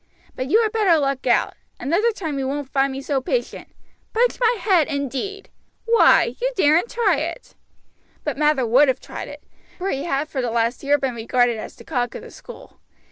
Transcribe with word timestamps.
But 0.35 0.47
you 0.49 0.63
had 0.63 0.71
better 0.71 0.97
look 0.97 1.27
out; 1.27 1.53
another 1.79 2.09
time 2.11 2.39
you 2.39 2.47
won't 2.47 2.71
find 2.71 2.91
me 2.91 3.03
so 3.03 3.21
patient. 3.21 3.67
Punch 4.13 4.39
my 4.39 4.57
head, 4.59 4.87
indeed! 4.87 5.51
Why, 5.85 6.35
you 6.41 6.51
daren't 6.55 6.89
try 6.89 7.17
it." 7.17 7.53
But 8.23 8.35
Mather 8.35 8.65
would 8.65 8.87
have 8.87 8.99
tried 8.99 9.27
it, 9.27 9.43
for 9.77 9.91
he 9.91 10.05
had 10.05 10.27
for 10.27 10.41
the 10.41 10.49
last 10.49 10.81
year 10.83 10.97
been 10.97 11.13
regarded 11.13 11.57
as 11.57 11.75
the 11.75 11.83
cock 11.83 12.15
of 12.15 12.23
the 12.23 12.31
school. 12.31 12.79